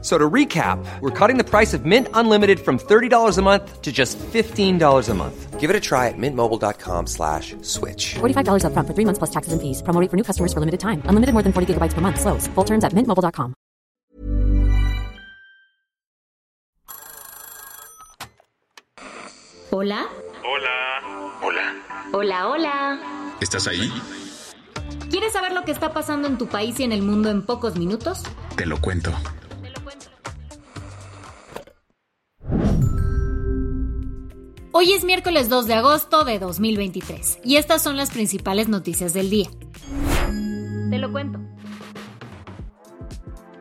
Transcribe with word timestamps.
So 0.00 0.16
to 0.16 0.30
recap, 0.30 0.78
we're 1.00 1.10
cutting 1.10 1.38
the 1.38 1.44
price 1.44 1.74
of 1.74 1.84
Mint 1.84 2.06
Unlimited 2.14 2.60
from 2.60 2.78
$30 2.78 3.36
a 3.36 3.42
month 3.42 3.82
to 3.82 3.90
just 3.90 4.16
$15 4.18 5.08
a 5.08 5.14
month. 5.14 5.58
Give 5.58 5.70
it 5.70 5.74
a 5.74 5.80
try 5.80 6.06
at 6.06 6.14
mintmobile.com 6.16 7.08
slash 7.08 7.56
switch. 7.62 8.14
$45 8.14 8.64
up 8.64 8.72
front 8.74 8.86
for 8.86 8.94
three 8.94 9.04
months 9.04 9.18
plus 9.18 9.30
taxes 9.30 9.52
and 9.52 9.60
fees. 9.60 9.82
Promo 9.82 10.00
rate 10.00 10.08
for 10.08 10.16
new 10.16 10.22
customers 10.22 10.52
for 10.52 10.60
limited 10.60 10.78
time. 10.78 11.02
Unlimited 11.06 11.32
more 11.32 11.42
than 11.42 11.52
40 11.52 11.74
gigabytes 11.74 11.94
per 11.94 12.00
month. 12.00 12.20
Slows. 12.20 12.46
Full 12.54 12.64
terms 12.64 12.84
at 12.84 12.92
mintmobile.com. 12.92 13.54
Hola. 19.70 20.06
Hola. 20.44 21.38
Hola. 21.42 21.74
Hola, 22.12 22.48
hola. 22.48 23.34
¿Estás 23.40 23.66
ahí? 23.66 23.92
¿Quieres 25.10 25.32
saber 25.32 25.52
lo 25.52 25.64
que 25.64 25.72
está 25.72 25.92
pasando 25.92 26.28
en 26.28 26.38
tu 26.38 26.46
país 26.46 26.78
y 26.80 26.84
en 26.84 26.92
el 26.92 27.02
mundo 27.02 27.30
en 27.30 27.42
pocos 27.44 27.76
minutos? 27.76 28.22
Te 28.56 28.64
lo 28.64 28.80
cuento. 28.80 29.12
Hoy 34.80 34.92
es 34.92 35.02
miércoles 35.02 35.48
2 35.48 35.66
de 35.66 35.74
agosto 35.74 36.22
de 36.22 36.38
2023 36.38 37.40
y 37.42 37.56
estas 37.56 37.82
son 37.82 37.96
las 37.96 38.10
principales 38.10 38.68
noticias 38.68 39.12
del 39.12 39.28
día. 39.28 39.48
Te 40.88 40.98
lo 40.98 41.10
cuento. 41.10 41.40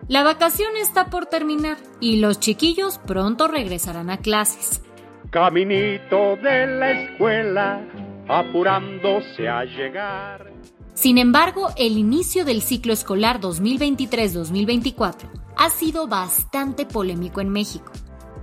La 0.07 0.21
vacación 0.21 0.77
está 0.77 1.09
por 1.09 1.25
terminar 1.25 1.77
y 1.99 2.17
los 2.17 2.39
chiquillos 2.39 2.99
pronto 2.99 3.47
regresarán 3.47 4.11
a 4.11 4.17
clases. 4.17 4.83
Caminito 5.31 6.35
de 6.35 6.67
la 6.67 6.91
escuela, 6.91 7.81
apurándose 8.27 9.49
a 9.49 9.63
llegar. 9.63 10.53
Sin 10.93 11.17
embargo, 11.17 11.69
el 11.77 11.97
inicio 11.97 12.45
del 12.45 12.61
ciclo 12.61 12.93
escolar 12.93 13.41
2023-2024 13.41 15.31
ha 15.57 15.69
sido 15.71 16.07
bastante 16.07 16.85
polémico 16.85 17.41
en 17.41 17.49
México. 17.49 17.91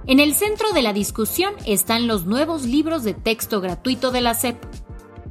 En 0.07 0.21
el 0.21 0.35
centro 0.35 0.71
de 0.75 0.83
la 0.83 0.93
discusión 0.93 1.55
están 1.65 2.07
los 2.07 2.27
nuevos 2.27 2.67
libros 2.67 3.05
de 3.05 3.15
texto 3.15 3.63
gratuito 3.63 4.11
de 4.11 4.21
la 4.21 4.35
SEP. 4.35 4.63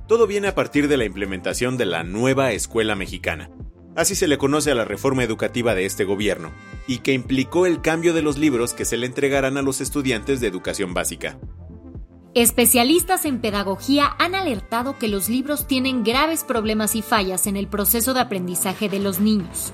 Todo 0.07 0.25
viene 0.25 0.47
a 0.47 0.55
partir 0.55 0.87
de 0.87 0.97
la 0.97 1.05
implementación 1.05 1.77
de 1.77 1.85
la 1.85 2.03
nueva 2.03 2.53
escuela 2.53 2.95
mexicana. 2.95 3.51
Así 3.95 4.15
se 4.15 4.27
le 4.27 4.39
conoce 4.39 4.71
a 4.71 4.75
la 4.75 4.83
reforma 4.83 5.23
educativa 5.23 5.75
de 5.75 5.85
este 5.85 6.05
gobierno, 6.05 6.51
y 6.87 6.99
que 6.99 7.13
implicó 7.13 7.67
el 7.67 7.81
cambio 7.81 8.15
de 8.15 8.23
los 8.23 8.39
libros 8.39 8.73
que 8.73 8.85
se 8.85 8.97
le 8.97 9.05
entregarán 9.05 9.57
a 9.57 9.61
los 9.61 9.79
estudiantes 9.79 10.39
de 10.39 10.47
educación 10.47 10.95
básica. 10.95 11.37
Especialistas 12.33 13.25
en 13.25 13.41
pedagogía 13.41 14.15
han 14.17 14.33
alertado 14.33 14.97
que 14.97 15.07
los 15.07 15.29
libros 15.29 15.67
tienen 15.67 16.03
graves 16.03 16.43
problemas 16.43 16.95
y 16.95 17.03
fallas 17.03 17.45
en 17.45 17.57
el 17.57 17.67
proceso 17.67 18.15
de 18.15 18.21
aprendizaje 18.21 18.89
de 18.89 18.97
los 18.97 19.19
niños. 19.19 19.71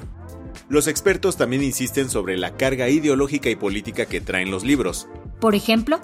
Los 0.70 0.88
expertos 0.88 1.36
también 1.36 1.64
insisten 1.64 2.10
sobre 2.10 2.38
la 2.38 2.56
carga 2.56 2.90
ideológica 2.90 3.50
y 3.50 3.56
política 3.56 4.06
que 4.06 4.22
traen 4.22 4.52
los 4.52 4.64
libros. 4.64 5.08
Por 5.40 5.56
ejemplo, 5.56 6.00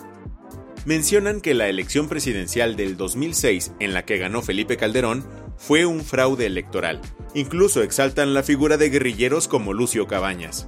Mencionan 0.85 1.41
que 1.41 1.55
la 1.55 1.67
elección 1.67 2.07
presidencial 2.07 2.75
del 2.75 2.95
2006, 2.95 3.71
en 3.79 3.93
la 3.95 4.05
que 4.05 4.19
ganó 4.19 4.43
Felipe 4.43 4.77
Calderón, 4.77 5.25
fue 5.57 5.87
un 5.87 6.01
fraude 6.01 6.45
electoral. 6.45 7.01
Incluso 7.33 7.81
exaltan 7.81 8.35
la 8.35 8.43
figura 8.43 8.77
de 8.77 8.89
guerrilleros 8.89 9.47
como 9.47 9.73
Lucio 9.73 10.07
Cabañas. 10.07 10.67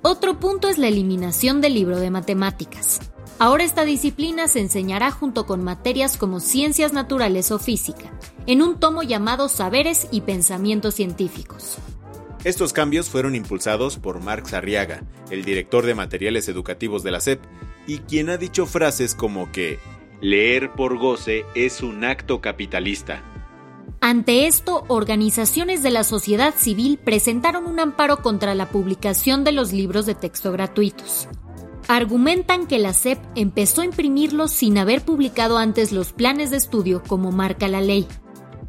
otro 0.00 0.40
punto 0.40 0.68
es 0.68 0.78
la 0.78 0.88
eliminación 0.88 1.60
del 1.60 1.74
libro 1.74 2.00
de 2.00 2.10
matemáticas. 2.10 2.98
Ahora 3.38 3.64
esta 3.64 3.84
disciplina 3.84 4.48
se 4.48 4.60
enseñará 4.60 5.10
junto 5.10 5.44
con 5.44 5.62
materias 5.62 6.16
como 6.16 6.40
ciencias 6.40 6.94
naturales 6.94 7.50
o 7.50 7.58
física, 7.58 8.10
en 8.46 8.62
un 8.62 8.80
tomo 8.80 9.02
llamado 9.02 9.50
Saberes 9.50 10.08
y 10.10 10.22
Pensamientos 10.22 10.94
Científicos. 10.94 11.76
Estos 12.44 12.72
cambios 12.72 13.08
fueron 13.08 13.36
impulsados 13.36 13.98
por 13.98 14.20
Marx 14.20 14.52
Arriaga, 14.52 15.04
el 15.30 15.44
director 15.44 15.86
de 15.86 15.94
materiales 15.94 16.48
educativos 16.48 17.04
de 17.04 17.12
la 17.12 17.20
SEP, 17.20 17.40
y 17.86 17.98
quien 17.98 18.30
ha 18.30 18.36
dicho 18.36 18.66
frases 18.66 19.14
como 19.14 19.52
que 19.52 19.78
leer 20.20 20.72
por 20.72 20.98
goce 20.98 21.44
es 21.54 21.82
un 21.82 22.04
acto 22.04 22.40
capitalista. 22.40 23.22
Ante 24.00 24.48
esto, 24.48 24.84
organizaciones 24.88 25.84
de 25.84 25.90
la 25.90 26.02
sociedad 26.02 26.52
civil 26.56 26.98
presentaron 26.98 27.66
un 27.66 27.78
amparo 27.78 28.16
contra 28.22 28.56
la 28.56 28.68
publicación 28.70 29.44
de 29.44 29.52
los 29.52 29.72
libros 29.72 30.06
de 30.06 30.16
texto 30.16 30.50
gratuitos. 30.50 31.28
Argumentan 31.86 32.66
que 32.66 32.80
la 32.80 32.92
SEP 32.92 33.20
empezó 33.36 33.82
a 33.82 33.84
imprimirlos 33.84 34.50
sin 34.50 34.78
haber 34.78 35.02
publicado 35.02 35.58
antes 35.58 35.92
los 35.92 36.12
planes 36.12 36.50
de 36.50 36.56
estudio 36.56 37.04
como 37.06 37.30
marca 37.30 37.68
la 37.68 37.80
ley. 37.80 38.08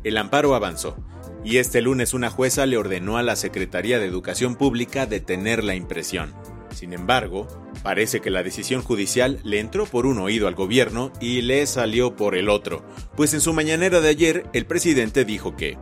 El 0.03 0.17
amparo 0.17 0.53
avanzó, 0.53 0.97
y 1.43 1.57
este 1.57 1.81
lunes 1.81 2.13
una 2.13 2.29
jueza 2.29 2.65
le 2.65 2.77
ordenó 2.77 3.17
a 3.17 3.23
la 3.23 3.35
Secretaría 3.35 3.99
de 3.99 4.05
Educación 4.05 4.55
Pública 4.55 5.05
detener 5.05 5.63
la 5.63 5.75
impresión. 5.75 6.33
Sin 6.69 6.93
embargo, 6.93 7.47
parece 7.83 8.19
que 8.21 8.31
la 8.31 8.43
decisión 8.43 8.81
judicial 8.81 9.39
le 9.43 9.59
entró 9.59 9.85
por 9.85 10.05
un 10.05 10.17
oído 10.19 10.47
al 10.47 10.55
gobierno 10.55 11.11
y 11.21 11.41
le 11.41 11.65
salió 11.65 12.15
por 12.15 12.35
el 12.35 12.49
otro, 12.49 12.83
pues 13.15 13.33
en 13.33 13.41
su 13.41 13.53
mañanera 13.53 14.01
de 14.01 14.09
ayer 14.09 14.43
el 14.53 14.65
presidente 14.65 15.25
dijo 15.25 15.55
que 15.55 15.77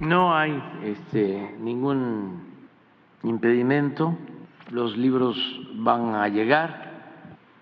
No 0.00 0.36
hay 0.36 0.62
este, 0.84 1.54
ningún 1.60 2.54
impedimento. 3.22 4.18
Los 4.70 4.96
libros 4.96 5.36
van 5.74 6.14
a 6.14 6.28
llegar 6.28 6.92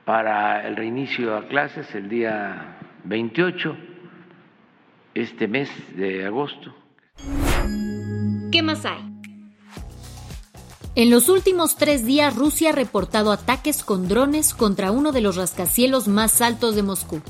para 0.04 0.66
el 0.66 0.76
reinicio 0.76 1.36
a 1.36 1.46
clases 1.46 1.94
el 1.94 2.08
día 2.08 2.78
28, 3.04 3.76
este 5.14 5.46
mes 5.46 5.70
de 5.96 6.26
agosto. 6.26 6.81
¿Qué 8.52 8.62
más 8.62 8.84
hay? 8.84 9.00
En 10.94 11.10
los 11.10 11.30
últimos 11.30 11.76
tres 11.76 12.04
días, 12.04 12.36
Rusia 12.36 12.68
ha 12.68 12.72
reportado 12.72 13.32
ataques 13.32 13.82
con 13.82 14.08
drones 14.08 14.52
contra 14.52 14.90
uno 14.90 15.10
de 15.10 15.22
los 15.22 15.36
rascacielos 15.36 16.06
más 16.06 16.42
altos 16.42 16.76
de 16.76 16.82
Moscú. 16.82 17.22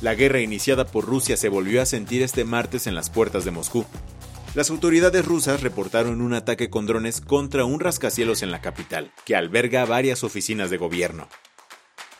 la 0.00 0.14
guerra 0.14 0.40
iniciada 0.40 0.86
por 0.86 1.06
Rusia 1.06 1.36
se 1.36 1.48
volvió 1.48 1.80
a 1.80 1.86
sentir 1.86 2.22
este 2.22 2.44
martes 2.44 2.86
en 2.86 2.94
las 2.94 3.08
puertas 3.10 3.44
de 3.44 3.50
Moscú. 3.50 3.86
Las 4.54 4.70
autoridades 4.70 5.24
rusas 5.24 5.62
reportaron 5.62 6.20
un 6.20 6.34
ataque 6.34 6.70
con 6.70 6.86
drones 6.86 7.20
contra 7.20 7.64
un 7.64 7.80
rascacielos 7.80 8.42
en 8.42 8.50
la 8.50 8.60
capital, 8.60 9.12
que 9.24 9.34
alberga 9.34 9.84
varias 9.84 10.22
oficinas 10.22 10.70
de 10.70 10.76
gobierno. 10.76 11.28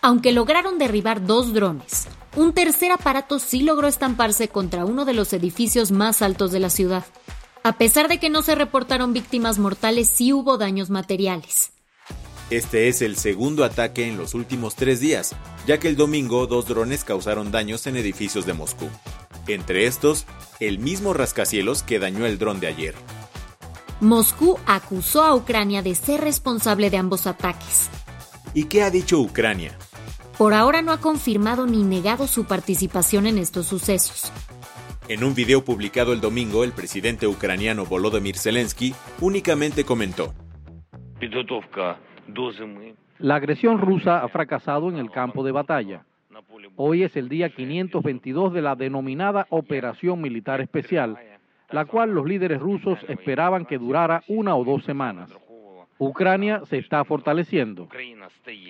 Aunque 0.04 0.32
lograron 0.32 0.76
derribar 0.76 1.25
dos 1.25 1.54
drones, 1.54 2.09
un 2.37 2.53
tercer 2.53 2.92
aparato 2.92 3.38
sí 3.38 3.62
logró 3.62 3.88
estamparse 3.88 4.48
contra 4.48 4.84
uno 4.84 5.06
de 5.06 5.15
los 5.15 5.32
edificios 5.32 5.92
más 5.92 6.20
altos 6.20 6.53
de 6.53 6.60
la 6.60 6.69
ciudad. 6.69 7.06
A 7.62 7.78
pesar 7.78 8.09
de 8.09 8.19
que 8.20 8.28
no 8.28 8.43
se 8.43 8.54
reportaron 8.54 9.14
víctimas 9.14 9.59
mortales, 9.59 10.10
sí 10.10 10.34
hubo 10.34 10.59
daños 10.59 10.91
materiales. 10.91 11.70
Este 12.50 12.88
es 12.88 13.00
el 13.00 13.16
segundo 13.16 13.64
ataque 13.64 14.06
en 14.06 14.19
los 14.19 14.34
últimos 14.34 14.75
tres 14.75 15.00
días, 15.00 15.34
ya 15.66 15.81
que 15.81 15.88
el 15.88 15.97
domingo 15.97 16.47
dos 16.47 16.66
drones 16.66 17.03
causaron 17.03 17.50
daños 17.50 17.87
en 17.87 17.97
edificios 17.97 18.44
de 18.44 18.53
Moscú. 18.53 18.91
Entre 19.47 19.87
estos, 19.87 20.26
el 20.60 20.78
mismo 20.78 21.14
rascacielos 21.14 21.82
que 21.82 21.98
dañó 21.98 22.26
el 22.26 22.38
dron 22.38 22.60
de 22.60 22.66
ayer. 22.66 22.94
Moscú 24.00 24.59
acusó 24.66 25.22
a 25.22 25.34
Ucrania 25.34 25.81
de 25.81 25.94
ser 25.94 26.20
responsable 26.20 26.91
de 26.91 26.98
ambos 26.98 27.26
ataques. 27.26 27.88
¿Y 28.53 28.64
qué 28.64 28.82
ha 28.82 28.91
dicho 28.91 29.19
Ucrania? 29.19 29.78
Por 30.38 30.52
ahora 30.52 30.82
no 30.82 30.90
ha 30.90 31.00
confirmado 31.00 31.64
ni 31.66 31.84
negado 31.84 32.26
su 32.26 32.44
participación 32.44 33.26
en 33.26 33.38
estos 33.38 33.66
sucesos. 33.66 34.32
En 35.08 35.22
un 35.22 35.34
video 35.34 35.64
publicado 35.64 36.12
el 36.12 36.20
domingo, 36.20 36.64
el 36.64 36.72
presidente 36.72 37.28
ucraniano 37.28 37.84
Volodymyr 37.84 38.36
Zelensky 38.36 38.94
únicamente 39.20 39.84
comentó, 39.84 40.34
La 43.19 43.34
agresión 43.36 43.78
rusa 43.78 44.25
ha 44.25 44.28
fracasado 44.28 44.88
en 44.88 44.96
el 44.96 45.10
campo 45.12 45.44
de 45.44 45.52
batalla. 45.52 46.04
Hoy 46.76 47.04
es 47.04 47.14
el 47.14 47.28
día 47.28 47.50
522 47.50 48.52
de 48.52 48.62
la 48.62 48.75
denominada 48.75 49.46
Operación 49.50 50.20
Militar 50.20 50.60
Especial, 50.60 51.16
la 51.70 51.84
cual 51.84 52.10
los 52.10 52.26
líderes 52.26 52.58
rusos 52.58 52.98
esperaban 53.08 53.66
que 53.66 53.78
durara 53.78 54.25
una 54.26 54.56
o 54.56 54.64
dos 54.64 54.82
semanas. 54.84 55.30
Ucrania 56.04 56.62
se 56.68 56.78
está 56.78 57.04
fortaleciendo. 57.04 57.88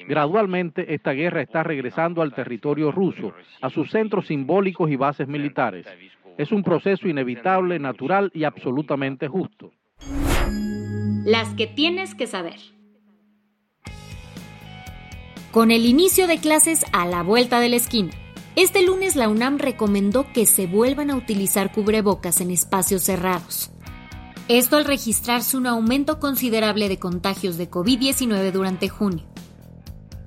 Gradualmente 0.07 0.95
esta 0.95 1.13
guerra 1.13 1.43
está 1.43 1.63
regresando 1.63 2.23
al 2.23 2.35
territorio 2.35 2.93
ruso, 2.93 3.33
a 3.61 3.71
sus 3.71 3.91
centros 3.91 4.27
simbólicos 4.27 4.91
y 4.91 4.97
bases 4.97 5.29
militares. 5.29 5.87
Es 6.37 6.53
un 6.53 6.63
proceso 6.63 7.09
inevitable, 7.09 7.79
natural 7.79 8.31
y 8.35 8.45
absolutamente 8.45 9.29
justo. 9.29 9.73
Las 11.25 11.55
que 11.55 11.67
tienes 11.67 12.15
que 12.15 12.27
saber. 12.27 12.61
Con 15.51 15.71
el 15.71 15.87
inicio 15.87 16.27
de 16.27 16.39
clases 16.39 16.85
a 16.93 17.07
la 17.07 17.23
vuelta 17.23 17.61
de 17.61 17.69
la 17.69 17.77
esquina, 17.77 18.11
este 18.57 18.85
lunes 18.85 19.17
la 19.17 19.29
UNAM 19.29 19.59
recomendó 19.59 20.27
que 20.33 20.47
se 20.47 20.67
vuelvan 20.67 21.11
a 21.11 21.17
utilizar 21.17 21.73
cubrebocas 21.73 22.41
en 22.41 22.51
espacios 22.51 23.03
cerrados. 23.03 23.74
Esto 24.49 24.77
al 24.77 24.85
registrarse 24.85 25.57
un 25.57 25.67
aumento 25.67 26.21
considerable 26.21 26.91
de 26.91 26.99
contagios 26.99 27.57
de 27.57 27.71
COVID-19 27.71 28.53
durante 28.53 28.91
junio. 28.91 29.25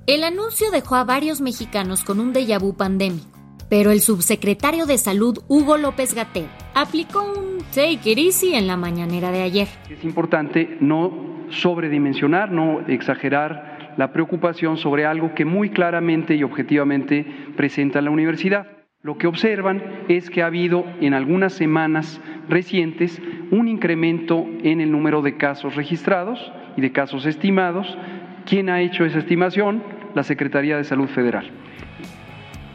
El 0.08 0.24
anuncio 0.24 0.72
dejó 0.72 0.96
a 0.96 1.04
varios 1.04 1.40
mexicanos 1.40 2.04
con 2.04 2.20
un 2.20 2.34
déjà 2.34 2.60
vu 2.60 2.76
pandémico, 2.76 3.28
pero 3.70 3.92
el 3.92 4.00
subsecretario 4.00 4.88
de 4.88 4.98
Salud, 4.98 5.38
Hugo 5.48 5.78
López 5.78 6.16
Gatel, 6.16 6.48
aplicó 6.74 7.32
un 7.32 7.60
take 7.76 8.10
it 8.10 8.18
easy 8.18 8.56
en 8.56 8.66
la 8.66 8.76
mañanera 8.76 9.32
de 9.32 9.44
ayer. 9.44 9.68
Es 9.88 10.04
importante 10.04 10.78
no 10.80 11.46
sobredimensionar, 11.50 12.52
no 12.52 12.88
exagerar 12.88 13.94
la 13.98 14.14
preocupación 14.14 14.78
sobre 14.78 15.06
algo 15.06 15.36
que 15.36 15.46
muy 15.46 15.70
claramente 15.70 16.34
y 16.34 16.42
objetivamente 16.42 17.24
presenta 17.56 18.02
la 18.02 18.10
universidad. 18.10 18.66
Lo 19.04 19.20
que 19.20 19.28
observan 19.28 20.06
es 20.10 20.32
que 20.32 20.42
ha 20.42 20.48
habido 20.48 20.84
en 21.02 21.14
algunas 21.14 21.54
semanas 21.54 22.20
recientes 22.50 23.22
un 23.52 23.68
incremento 23.68 24.46
en 24.64 24.82
el 24.82 24.92
número 24.92 25.22
de 25.22 25.38
casos 25.38 25.76
registrados 25.76 26.40
y 26.76 26.82
de 26.82 26.92
casos 26.92 27.26
estimados. 27.26 27.98
¿Quién 28.46 28.70
ha 28.70 28.82
hecho 28.82 29.06
esa 29.06 29.20
estimación? 29.20 29.84
La 30.14 30.24
Secretaría 30.24 30.78
de 30.78 30.84
Salud 30.84 31.08
Federal. 31.08 31.52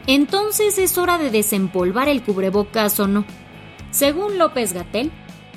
Entonces 0.07 0.79
es 0.79 0.99
hora 0.99 1.19
de 1.19 1.31
desempolvar 1.31 2.09
el 2.09 2.23
cubrebocas 2.23 2.99
o 3.01 3.07
no. 3.07 3.25
Según 3.91 4.39
López 4.39 4.73
Gatel, 4.73 5.11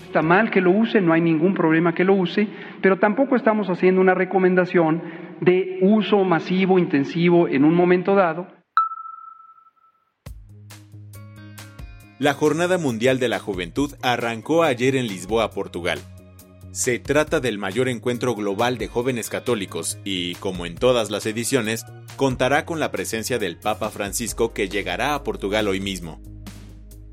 está 0.06 0.22
mal 0.22 0.52
que 0.52 0.62
lo 0.62 0.72
use, 0.72 1.02
no 1.02 1.14
hay 1.14 1.22
ningún 1.22 1.54
problema 1.54 1.94
que 1.94 2.04
lo 2.04 2.14
use, 2.14 2.48
pero 2.82 3.00
tampoco 3.00 3.36
estamos 3.36 3.68
haciendo 3.70 4.02
una 4.02 4.14
recomendación 4.14 5.02
de 5.42 5.80
uso 5.82 6.24
masivo, 6.24 6.80
intensivo 6.80 7.48
en 7.48 7.66
un 7.66 7.74
momento 7.74 8.16
dado. 8.16 8.48
La 12.18 12.34
Jornada 12.34 12.78
Mundial 12.78 13.20
de 13.20 13.28
la 13.28 13.40
Juventud 13.40 13.94
arrancó 14.02 14.64
ayer 14.64 14.96
en 14.96 15.08
Lisboa, 15.08 15.52
Portugal. 15.52 16.00
Se 16.72 16.98
trata 16.98 17.42
del 17.42 17.58
mayor 17.58 17.90
encuentro 17.90 18.36
global 18.36 18.78
de 18.78 18.88
jóvenes 18.88 19.30
católicos 19.30 19.98
y, 20.06 20.36
como 20.36 20.66
en 20.66 20.76
todas 20.76 21.12
las 21.12 21.26
ediciones, 21.26 21.86
contará 22.16 22.66
con 22.66 22.80
la 22.80 22.90
presencia 22.90 23.38
del 23.38 23.58
Papa 23.58 23.90
Francisco 23.90 24.54
que 24.54 24.70
llegará 24.70 25.14
a 25.14 25.24
Portugal 25.26 25.68
hoy 25.68 25.82
mismo. 25.82 26.22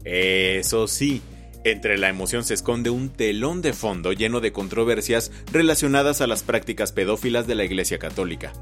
Eso 0.04 0.87
sí, 0.87 1.20
entre 1.64 1.98
la 1.98 2.08
emoción 2.08 2.44
se 2.44 2.55
esconde 2.55 2.90
un 2.90 3.08
telón 3.08 3.60
de 3.60 3.72
fondo 3.72 4.12
lleno 4.12 4.38
de 4.38 4.52
controversias 4.52 5.32
relacionadas 5.52 6.20
a 6.20 6.28
las 6.28 6.44
prácticas 6.44 6.93
pedófilas 6.93 7.48
de 7.48 7.56
la 7.56 7.64
Iglesia 7.64 7.98
Católica. 7.98 8.52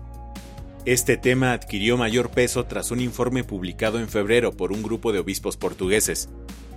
Este 0.86 1.18
tema 1.18 1.52
adquirió 1.52 1.98
mayor 1.98 2.30
peso 2.30 2.64
tras 2.64 2.90
un 2.90 3.00
informe 3.00 3.44
publicado 3.44 3.98
en 3.98 4.08
febrero 4.08 4.52
por 4.52 4.72
un 4.72 4.82
grupo 4.82 5.12
de 5.12 5.18
obispos 5.18 5.58
portugueses, 5.58 6.30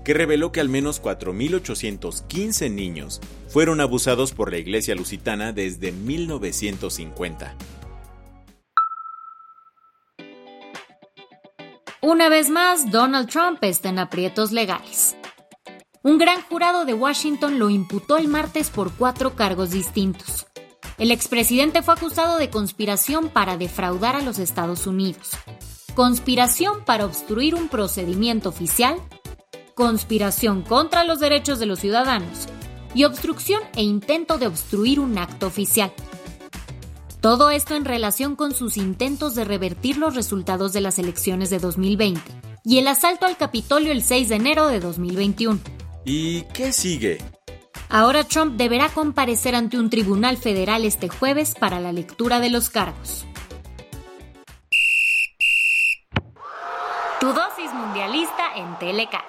que 0.03 0.13
reveló 0.13 0.51
que 0.51 0.59
al 0.59 0.67
menos 0.67 1.01
4.815 1.01 2.69
niños 2.69 3.21
fueron 3.47 3.79
abusados 3.79 4.33
por 4.33 4.51
la 4.51 4.57
Iglesia 4.57 4.94
Lusitana 4.94 5.53
desde 5.53 5.94
1950. 5.94 7.55
Una 12.01 12.27
vez 12.27 12.49
más, 12.49 12.91
Donald 12.91 13.29
Trump 13.29 13.63
está 13.63 13.88
en 13.88 13.99
aprietos 13.99 14.51
legales. 14.51 15.15
Un 16.01 16.17
gran 16.17 16.41
jurado 16.41 16.83
de 16.83 16.94
Washington 16.94 17.57
lo 17.57 17.69
imputó 17.69 18.17
el 18.17 18.27
martes 18.27 18.69
por 18.69 18.91
cuatro 18.91 19.38
cargos 19.38 19.71
distintos. 19.71 20.45
El 20.98 21.12
expresidente 21.12 21.81
fue 21.81 21.95
acusado 21.95 22.38
de 22.38 22.50
conspiración 22.50 23.30
para 23.30 23.57
defraudar 23.57 24.16
a 24.16 24.22
los 24.22 24.38
Estados 24.38 24.86
Unidos, 24.86 25.31
conspiración 25.95 26.86
para 26.86 27.06
obstruir 27.06 27.56
un 27.56 27.68
procedimiento 27.68 28.50
oficial, 28.50 28.98
conspiración 29.74 30.62
contra 30.62 31.04
los 31.04 31.19
derechos 31.19 31.57
de 31.60 31.66
los 31.66 31.80
ciudadanos 31.80 32.48
y 32.94 33.06
obstrucción 33.06 33.62
e 33.75 33.81
intento 33.81 34.38
de 34.38 34.48
obstruir 34.48 35.00
un 35.00 35.18
acto 35.18 35.48
oficial. 35.48 35.92
Todo 37.22 37.50
esto 37.50 37.75
en 37.75 37.86
relación 37.86 38.36
con 38.36 38.54
sus 38.54 38.78
intentos 38.78 39.34
de 39.34 39.45
revertir 39.45 39.98
los 39.98 40.13
resultados 40.13 40.74
de 40.74 40.81
las 40.81 41.00
elecciones 41.00 41.50
de 41.50 41.57
2020 41.57 42.22
y 42.66 42.78
el 42.78 42.88
asalto 42.88 43.25
al 43.25 43.38
Capitolio 43.38 43.92
el 43.92 44.04
6 44.04 44.30
de 44.30 44.36
enero 44.36 44.68
de 44.68 44.80
2021. 44.80 45.60
¿Y 46.06 46.42
qué 46.54 46.72
sigue? 46.72 47.18
Ahora 47.95 48.24
Trump 48.24 48.57
deberá 48.57 48.90
comparecer 48.90 49.54
ante 49.54 49.78
un 49.78 49.92
tribunal 49.92 50.38
federal 50.38 50.84
este 50.84 51.10
jueves 51.10 51.54
para 51.54 51.80
la 51.80 51.94
lectura 51.94 52.40
de 52.40 52.50
los 52.50 52.72
cargos. 52.72 53.28
Tu 57.19 57.28
dosis 57.28 57.72
mundialista 57.72 58.56
en 58.56 58.80
Teleca. 58.80 59.24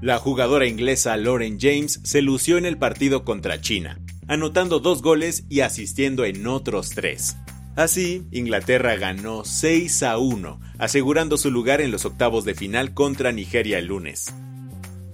La 0.00 0.18
jugadora 0.18 0.68
inglesa 0.68 1.16
Lauren 1.16 1.58
James 1.60 2.00
se 2.04 2.22
lució 2.22 2.58
en 2.58 2.64
el 2.64 2.78
partido 2.78 3.24
contra 3.24 3.60
China, 3.60 3.98
anotando 4.28 4.78
dos 4.78 5.02
goles 5.02 5.46
y 5.48 5.62
asistiendo 5.62 6.24
en 6.24 6.46
otros 6.46 6.90
tres. 6.90 7.38
Así, 7.74 8.24
Inglaterra 8.30 8.94
ganó 8.94 9.44
6 9.44 10.04
a 10.04 10.16
1, 10.16 10.60
asegurando 10.78 11.36
su 11.36 11.50
lugar 11.50 11.80
en 11.80 11.90
los 11.90 12.04
octavos 12.04 12.44
de 12.44 12.54
final 12.54 12.94
contra 12.94 13.32
Nigeria 13.32 13.80
el 13.80 13.86
lunes. 13.86 14.32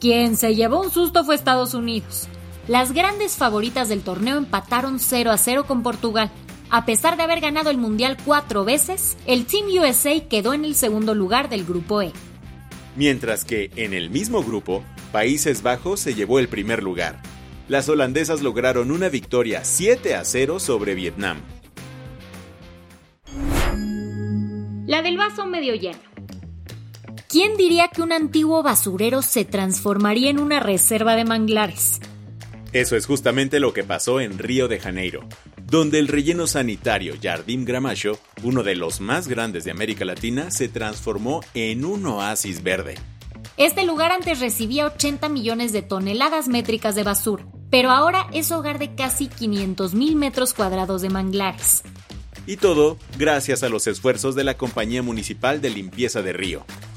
Quien 0.02 0.36
se 0.36 0.56
llevó 0.56 0.80
un 0.80 0.90
susto 0.90 1.22
fue 1.22 1.36
Estados 1.36 1.74
Unidos. 1.74 2.26
Las 2.66 2.90
grandes 2.90 3.36
favoritas 3.36 3.88
del 3.88 4.02
torneo 4.02 4.36
empataron 4.36 4.98
0 4.98 5.30
a 5.30 5.36
0 5.36 5.64
con 5.68 5.84
Portugal. 5.84 6.28
A 6.70 6.84
pesar 6.84 7.16
de 7.16 7.22
haber 7.22 7.38
ganado 7.38 7.70
el 7.70 7.78
Mundial 7.78 8.16
cuatro 8.24 8.64
veces, 8.64 9.16
el 9.26 9.46
Team 9.46 9.66
USA 9.68 10.18
quedó 10.28 10.54
en 10.54 10.64
el 10.64 10.74
segundo 10.74 11.14
lugar 11.14 11.48
del 11.48 11.64
Grupo 11.64 12.02
E. 12.02 12.10
Mientras 12.96 13.44
que, 13.44 13.70
en 13.76 13.94
el 13.94 14.10
mismo 14.10 14.42
grupo, 14.42 14.82
Países 15.12 15.62
Bajos 15.62 16.00
se 16.00 16.14
llevó 16.14 16.40
el 16.40 16.48
primer 16.48 16.82
lugar. 16.82 17.22
Las 17.68 17.88
holandesas 17.88 18.42
lograron 18.42 18.90
una 18.90 19.08
victoria 19.08 19.62
7 19.62 20.16
a 20.16 20.24
0 20.24 20.58
sobre 20.58 20.96
Vietnam. 20.96 21.36
La 24.84 25.00
del 25.00 25.16
vaso 25.16 25.46
medio 25.46 25.76
lleno. 25.76 26.11
¿Quién 27.32 27.56
diría 27.56 27.88
que 27.88 28.02
un 28.02 28.12
antiguo 28.12 28.62
basurero 28.62 29.22
se 29.22 29.46
transformaría 29.46 30.28
en 30.28 30.38
una 30.38 30.60
reserva 30.60 31.16
de 31.16 31.24
manglares? 31.24 31.98
Eso 32.74 32.94
es 32.94 33.06
justamente 33.06 33.58
lo 33.58 33.72
que 33.72 33.84
pasó 33.84 34.20
en 34.20 34.38
Río 34.38 34.68
de 34.68 34.78
Janeiro, 34.78 35.26
donde 35.64 35.98
el 35.98 36.08
relleno 36.08 36.46
sanitario 36.46 37.14
Jardim 37.22 37.64
Gramacho, 37.64 38.18
uno 38.42 38.62
de 38.62 38.74
los 38.74 39.00
más 39.00 39.28
grandes 39.28 39.64
de 39.64 39.70
América 39.70 40.04
Latina, 40.04 40.50
se 40.50 40.68
transformó 40.68 41.40
en 41.54 41.86
un 41.86 42.04
oasis 42.04 42.62
verde. 42.62 42.96
Este 43.56 43.86
lugar 43.86 44.12
antes 44.12 44.38
recibía 44.38 44.84
80 44.84 45.30
millones 45.30 45.72
de 45.72 45.80
toneladas 45.80 46.48
métricas 46.48 46.94
de 46.94 47.02
basura, 47.02 47.46
pero 47.70 47.92
ahora 47.92 48.26
es 48.34 48.52
hogar 48.52 48.78
de 48.78 48.94
casi 48.94 49.28
500 49.28 49.94
mil 49.94 50.16
metros 50.16 50.52
cuadrados 50.52 51.00
de 51.00 51.08
manglares. 51.08 51.82
Y 52.46 52.58
todo 52.58 52.98
gracias 53.16 53.62
a 53.62 53.70
los 53.70 53.86
esfuerzos 53.86 54.34
de 54.34 54.44
la 54.44 54.58
Compañía 54.58 55.02
Municipal 55.02 55.62
de 55.62 55.70
Limpieza 55.70 56.20
de 56.20 56.34
Río, 56.34 56.66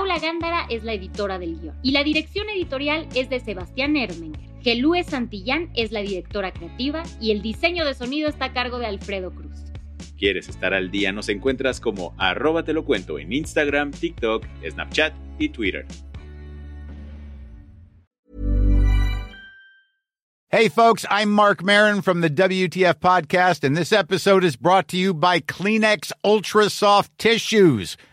Paula 0.00 0.18
Gándara 0.18 0.64
es 0.70 0.82
la 0.82 0.94
editora 0.94 1.38
del 1.38 1.60
guion 1.60 1.76
y 1.82 1.90
la 1.90 2.02
dirección 2.02 2.48
editorial 2.48 3.06
es 3.14 3.28
de 3.28 3.38
Sebastián 3.38 3.98
Ermenger. 3.98 4.40
Gelúe 4.62 5.04
Santillán 5.04 5.68
es 5.74 5.92
la 5.92 6.00
directora 6.00 6.54
creativa 6.54 7.02
y 7.20 7.32
el 7.32 7.42
diseño 7.42 7.84
de 7.84 7.92
sonido 7.92 8.30
está 8.30 8.46
a 8.46 8.52
cargo 8.54 8.78
de 8.78 8.86
Alfredo 8.86 9.30
Cruz. 9.30 9.66
¿Quieres 10.16 10.48
estar 10.48 10.72
al 10.72 10.90
día? 10.90 11.12
Nos 11.12 11.28
encuentras 11.28 11.80
como 11.80 12.14
arroba 12.16 12.62
te 12.62 12.72
lo 12.72 12.86
cuento 12.86 13.18
en 13.18 13.34
Instagram, 13.34 13.90
TikTok, 13.90 14.46
Snapchat 14.70 15.12
y 15.38 15.50
Twitter. 15.50 15.84
Hey 20.48 20.70
folks, 20.70 21.04
I'm 21.10 21.30
Mark 21.30 21.62
Marin 21.62 22.00
from 22.00 22.22
the 22.22 22.30
WTF 22.30 23.00
podcast 23.00 23.64
and 23.64 23.76
this 23.76 23.92
episode 23.92 24.44
is 24.44 24.56
brought 24.56 24.88
to 24.88 24.96
you 24.96 25.12
by 25.12 25.40
Kleenex 25.40 26.10
Ultra 26.24 26.70
Soft 26.70 27.10
Tissues 27.18 27.98